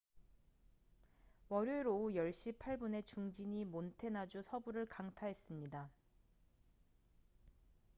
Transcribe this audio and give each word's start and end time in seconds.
월요일 1.49 1.87
오후 1.87 2.15
10시 2.15 2.57
8분에 2.57 3.05
중진이 3.05 3.65
몬태나주 3.65 4.41
서부를 4.41 4.87
강타했습니다 4.87 5.91